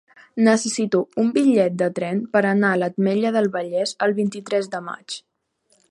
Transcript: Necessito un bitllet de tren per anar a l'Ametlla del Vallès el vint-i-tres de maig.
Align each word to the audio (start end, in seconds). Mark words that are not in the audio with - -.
Necessito 0.45 1.01
un 1.23 1.29
bitllet 1.35 1.75
de 1.83 1.89
tren 1.99 2.23
per 2.37 2.43
anar 2.53 2.73
a 2.77 2.81
l'Ametlla 2.85 3.33
del 3.39 3.53
Vallès 3.59 3.95
el 4.07 4.19
vint-i-tres 4.23 4.73
de 4.77 4.83
maig. 4.89 5.21